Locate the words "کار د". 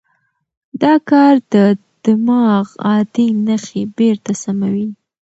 1.09-1.55